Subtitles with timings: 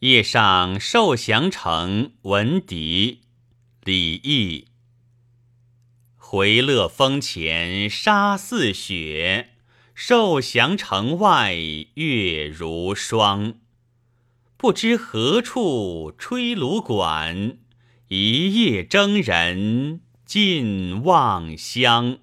[0.00, 3.22] 夜上受降城闻笛
[3.82, 4.68] 李益
[6.14, 9.54] 回乐峰前沙似雪
[9.94, 11.52] 受降城外
[11.94, 13.54] 月如霜。
[14.56, 17.58] 不知何处吹芦管
[18.06, 22.18] 一夜征人尽望乡。